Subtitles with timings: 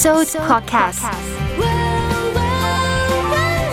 [0.00, 1.10] So Podcast，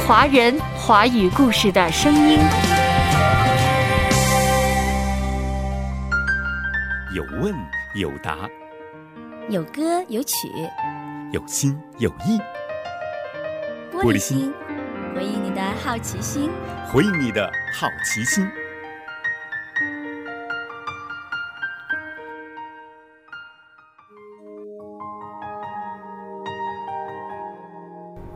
[0.07, 2.39] 华人华语故事的声音。
[7.13, 7.53] 有问
[7.93, 8.49] 有答，
[9.49, 10.33] 有歌有曲，
[11.31, 12.42] 有心有意。
[13.94, 14.51] 玻璃心，
[15.13, 16.49] 回应你的好奇心。
[16.91, 18.49] 回应你的好奇心。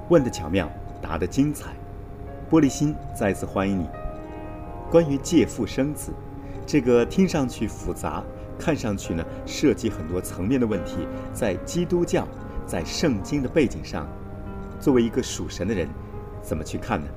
[0.09, 0.67] 问的巧妙，
[0.99, 1.71] 答的精彩。
[2.49, 3.87] 玻璃心再次欢迎你。
[4.89, 6.11] 关于借腹生子，
[6.65, 8.23] 这个听上去复杂，
[8.57, 12.27] 看上去呢涉及很多层面的问题，在基督教，
[12.65, 14.07] 在圣经的背景上，
[14.79, 15.87] 作为一个属神的人，
[16.41, 17.07] 怎么去看呢？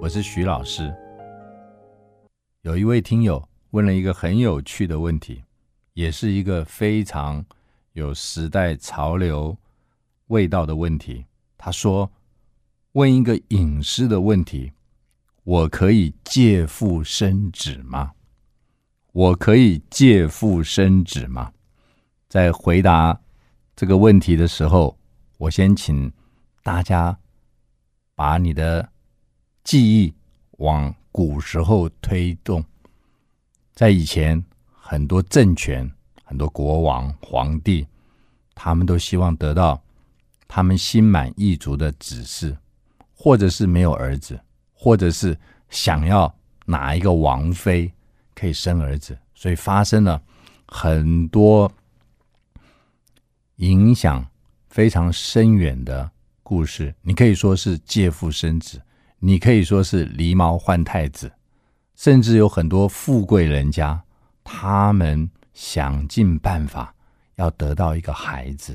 [0.00, 0.92] 我是徐老师。
[2.62, 5.44] 有一位听友问了一个很有趣的问题，
[5.98, 7.44] 也是一个非常
[7.94, 9.58] 有时代潮流
[10.28, 11.24] 味道的问题。
[11.56, 12.08] 他说
[12.94, 14.70] ：“问一个隐私的问题，
[15.42, 18.12] 我可以借腹生子吗？
[19.10, 21.52] 我可以借腹生子吗？”
[22.30, 23.20] 在回答
[23.74, 24.96] 这个问题的时候，
[25.36, 26.12] 我先请
[26.62, 27.18] 大家
[28.14, 28.88] 把你的。
[29.64, 30.14] 记忆
[30.58, 32.64] 往古时候推动，
[33.74, 34.42] 在以前，
[34.90, 35.86] 很多政权、
[36.24, 37.86] 很多国王、皇帝，
[38.54, 39.78] 他们都希望得到
[40.48, 42.56] 他们心满意足的指示，
[43.14, 44.40] 或者是没有儿子，
[44.72, 47.92] 或者是想要哪一个王妃
[48.34, 50.22] 可以生儿子，所以发生了
[50.66, 51.70] 很多
[53.56, 54.26] 影响
[54.70, 56.10] 非常深远的
[56.42, 56.94] 故事。
[57.02, 58.80] 你可以说是借腹生子。
[59.18, 61.30] 你可以说是狸猫换太子，
[61.94, 64.02] 甚至有很多富贵人家，
[64.50, 66.94] 他们想尽办法
[67.34, 68.74] 要得到一个孩子，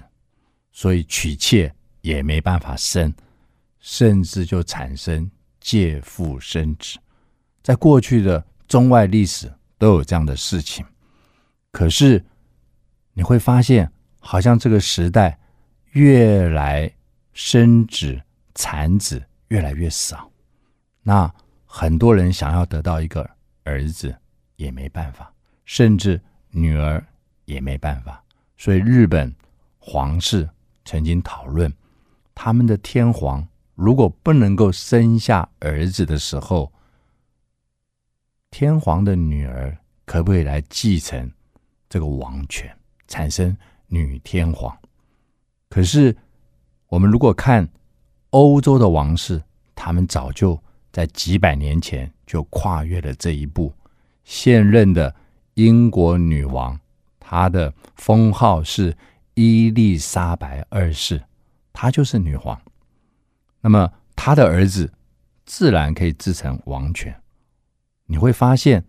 [0.72, 3.11] 所以娶妾也没办法生，
[3.79, 5.29] 甚至就产生
[5.59, 7.00] 借腹生子。
[7.63, 10.85] 在过去的中外历史都有这样的事情，
[11.72, 12.23] 可是
[13.13, 15.39] 你会发现，好像这个时代
[15.94, 16.91] 越来
[17.33, 18.22] 生子
[18.53, 20.29] 产子越来越少。
[21.01, 21.33] 那
[21.66, 23.28] 很多人想要得到一个
[23.63, 24.16] 儿子
[24.56, 25.33] 也没办法，
[25.66, 26.19] 甚至
[26.50, 27.06] 女儿
[27.46, 28.24] 也没办法。
[28.57, 29.34] 所以日本
[29.79, 30.50] 皇室
[30.85, 31.72] 曾经讨论，
[32.34, 36.72] 他们的天皇如果不能够生下儿子的时候，
[38.51, 41.31] 天皇的女儿可不可以来继承
[41.90, 42.75] 这个王权，
[43.07, 43.56] 产生
[43.88, 44.78] 女天皇？
[45.69, 46.16] 可是
[46.88, 47.68] 我们如果看
[48.30, 49.41] 欧洲的王室，
[49.75, 50.62] 他们早就。
[50.94, 53.74] 在几百年前就跨越了这一步。
[54.25, 55.16] 现任的
[55.55, 56.79] 英国女王，
[57.19, 58.95] 她的封号是
[59.33, 61.23] 伊丽莎白二世，
[61.71, 62.59] 她就是女皇。
[63.61, 64.91] 那么她的儿子
[65.45, 67.15] 自然可以继承王权。
[68.05, 68.83] 你会发现，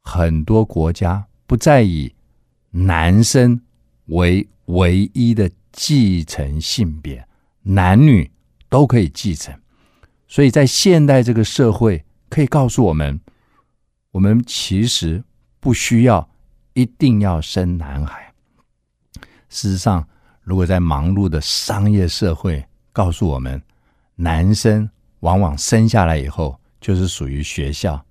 [0.00, 2.14] 很多国家不再以
[2.70, 3.60] 男生
[4.06, 7.26] 为唯一的继承性别，
[7.62, 8.30] 男女
[8.68, 9.58] 都可以继承。
[10.26, 13.18] 所以在现代这个社会，可以告诉我们，
[14.10, 15.24] 我们其实
[15.68, 16.26] 不需要
[16.72, 18.32] 一定要生男孩。
[19.50, 20.08] 事实上，
[20.40, 23.62] 如果在忙碌的商业社会，告诉我们，
[24.14, 24.88] 男生
[25.20, 28.02] 往往生下来以后就是属于学校、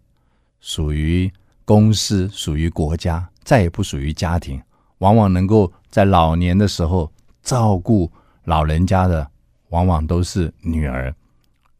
[0.59, 1.33] 属于
[1.65, 4.61] 公司、属于国家，再也不属于家庭，
[4.99, 8.11] 往往能够在老年的时候照顾
[8.43, 9.27] 老人家的，
[9.69, 11.11] 往往都是女儿。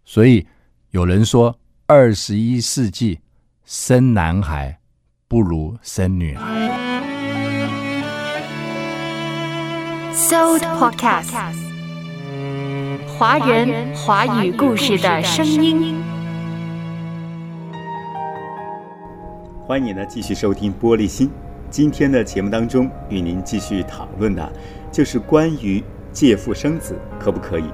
[0.04, 0.44] 所以
[0.90, 1.56] 有人说，
[1.86, 3.20] 二十一世纪
[3.64, 4.80] 生男孩
[5.30, 6.72] 不如生女孩。
[10.14, 11.34] So Podcast，
[13.20, 16.02] 华人华语故事的声音。
[19.66, 21.30] 欢迎你呢继续收听玻璃心。
[21.70, 24.50] 今天的节目当中，与您继续讨论的，
[24.94, 27.66] 就是关于借腹生子可不可以。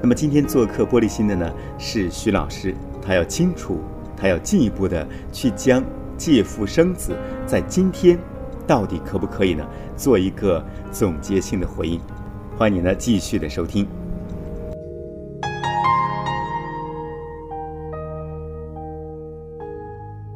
[0.00, 2.72] 那么今天做客玻璃心的呢是徐老师，
[3.04, 3.80] 他要清楚，
[4.16, 5.82] 他要进一步的去将
[6.20, 8.18] 借腹生子在今天
[8.66, 10.62] 到底可不可以呢做一个
[10.92, 11.98] 总结性的回应。
[12.58, 13.88] 欢迎你呢继续的收听。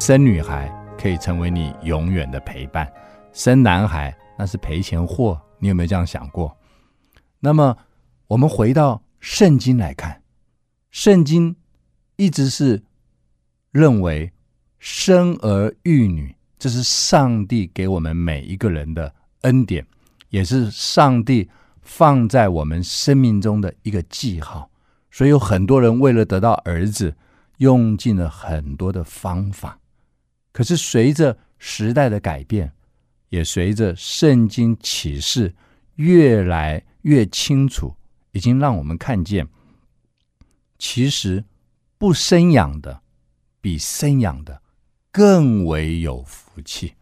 [0.01, 2.91] 生女孩可以成为你永远的陪伴，
[3.35, 5.39] 生男孩那是赔钱货。
[5.59, 6.57] 你有没有这样想过？
[7.41, 7.77] 那么
[8.29, 9.03] 我们回到。
[9.21, 10.21] 圣经来看，
[10.91, 11.57] 圣经
[12.17, 12.83] 一直是
[13.71, 14.31] 认为
[14.87, 19.87] 生儿育女，这是上帝给我们每一个人的恩典，
[20.29, 21.49] 也是上帝
[21.81, 24.71] 放在我们生命中的一个记号。
[25.11, 27.17] 所以有很多人为了得到儿子，
[27.57, 29.81] 用尽了很多的方法。
[30.53, 32.71] 可是随着时代的改变，
[33.31, 35.55] 也随着圣经启示
[35.95, 37.97] 越来越清楚，
[38.33, 39.49] 已经让我们看见，
[40.79, 41.43] 其实
[41.97, 43.01] 不生养的
[43.63, 44.61] 比生养的
[45.15, 46.97] 更为有福气。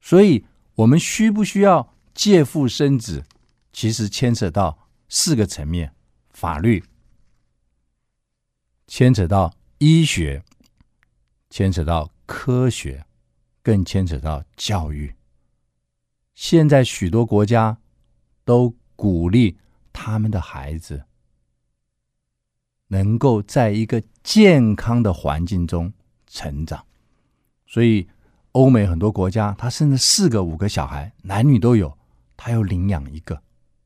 [0.00, 0.46] 所以，
[0.76, 3.24] 我们需不需要借腹生子，
[3.72, 5.92] 其实牵扯到四个层面：
[6.30, 6.84] 法律，
[8.86, 10.44] 牵扯到医学，
[11.50, 13.04] 牵扯到科学，
[13.60, 15.12] 更牵扯到教育。
[16.34, 17.76] 现在许多国家
[18.44, 19.58] 都鼓励
[19.92, 21.04] 他们的孩子
[22.86, 25.92] 能够在一个健康的环境中
[26.28, 26.86] 成长，
[27.72, 28.06] 所以
[28.52, 31.96] 欧美很多国家，他生了四个、五个小孩，男女都有，
[32.36, 33.40] 他要领养一个，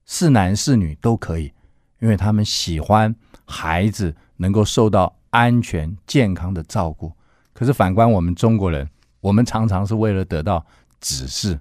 [0.04, 1.52] 是男是女都可以，
[2.00, 7.12] 因为他们喜欢孩子能够受到安全、健康的照顾。
[7.52, 8.90] 可是反观我们中国人，
[9.20, 10.66] 我们常常是为了得到
[11.00, 11.60] 指示。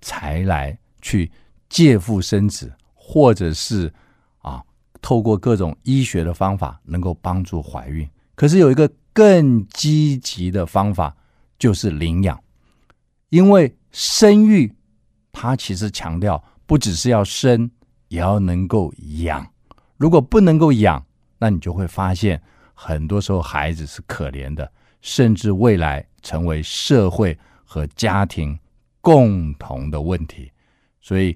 [0.00, 1.28] 才来去
[1.68, 3.92] 借腹生子，或者是
[4.42, 4.62] 啊，
[5.02, 8.08] 透过各种医学的方法能够帮助怀孕。
[8.36, 11.16] 可是有一个更积极的方法，
[11.58, 12.38] 就是领养。
[13.30, 14.74] 因为生育，
[15.32, 17.70] 它其实强调不只是要生，
[18.08, 19.46] 也要能够养。
[19.96, 21.04] 如果不能够养，
[21.38, 22.40] 那你就会发现，
[22.74, 24.70] 很多时候孩子是可怜的，
[25.02, 28.58] 甚至未来成为社会和家庭。
[29.00, 30.50] 共同的问题，
[31.00, 31.34] 所以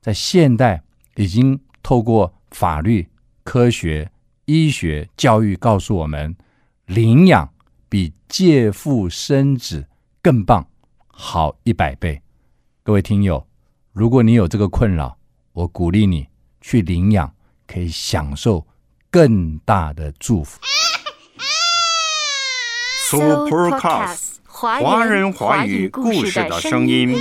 [0.00, 0.82] 在现代
[1.14, 3.06] 已经透过法律、
[3.44, 4.10] 科学、
[4.46, 6.34] 医学、教育告诉我们，
[6.86, 7.48] 领养
[7.96, 9.86] 比借腹生子
[10.20, 10.68] 更棒，
[11.06, 12.20] 好一百倍。
[12.82, 13.48] 各位听友，
[13.94, 15.16] 如果你有这个困扰，
[15.54, 16.28] 我鼓励你
[16.60, 17.34] 去领养，
[17.66, 18.66] 可以享受
[19.10, 20.60] 更大的祝福。
[23.08, 24.40] Supercast。
[24.44, 27.16] 华人华语故事的声音。